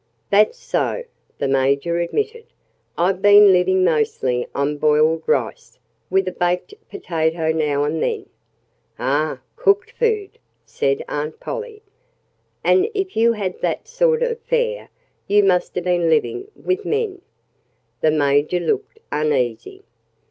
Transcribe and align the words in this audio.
"That's 0.31 0.57
so," 0.57 1.03
the 1.37 1.47
Major 1.47 1.99
admitted. 1.99 2.45
"I've 2.97 3.21
been 3.21 3.53
living 3.53 3.83
mostly 3.83 4.47
on 4.55 4.77
boiled 4.77 5.21
rice, 5.27 5.77
with 6.09 6.27
a 6.27 6.31
baked 6.31 6.73
potato 6.89 7.51
now 7.51 7.83
and 7.83 8.01
then." 8.01 8.27
"Ah! 8.97 9.41
Cooked 9.55 9.91
food!" 9.91 10.39
said 10.65 11.05
Aunt 11.07 11.39
Polly. 11.39 11.83
"And 12.63 12.87
if 12.95 13.15
you 13.15 13.33
had 13.33 13.61
that 13.61 13.87
sort 13.87 14.23
of 14.23 14.39
fare, 14.39 14.89
you 15.27 15.43
must 15.43 15.75
have 15.75 15.83
been 15.83 16.09
living 16.09 16.47
with 16.55 16.83
men." 16.83 17.21
The 17.99 18.09
Major 18.09 18.59
looked 18.59 18.97
uneasy. 19.11 19.83